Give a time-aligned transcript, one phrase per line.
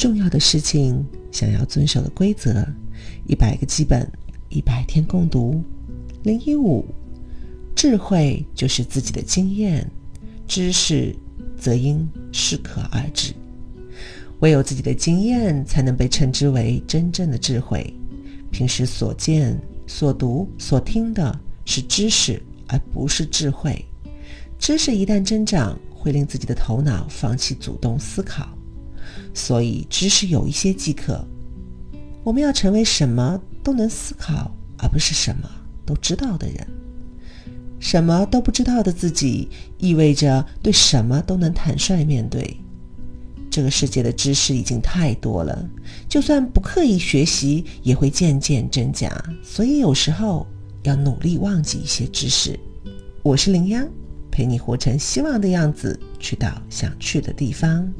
[0.00, 2.66] 重要的事情，想要遵守的规则，
[3.26, 4.10] 一百个基本，
[4.48, 5.62] 一百天共读。
[6.22, 6.86] 零一五，
[7.76, 9.86] 智慧就是自己的经验，
[10.48, 11.14] 知识
[11.54, 13.34] 则应适可而止。
[14.38, 17.94] 唯有自己的经验，才能被称之为真正的智慧。
[18.50, 19.54] 平时所见、
[19.86, 23.84] 所读、所听的是知识，而不是智慧。
[24.58, 28.48] 知识一旦增长，会令自己的头脑放弃主动思考。
[29.34, 31.24] 所以，知识有一些即可。
[32.22, 35.50] 我们要成为什么都能思考，而不是什么
[35.86, 36.66] 都知道的人。
[37.78, 42.56] 什么都不知道的自己，意味着对什么都能坦率面对。
[43.50, 45.68] 这个世界的知识已经太多了，
[46.08, 49.10] 就算不刻意学习，也会渐渐增加。
[49.42, 50.46] 所以，有时候
[50.82, 52.58] 要努力忘记一些知识。
[53.22, 53.88] 我是林央，
[54.30, 57.90] 陪你活成希望的样子，去到想去的地方。